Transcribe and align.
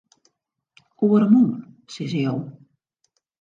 Oaremoarn, 1.07 1.67
sizze 1.97 2.23
jo? 2.25 2.35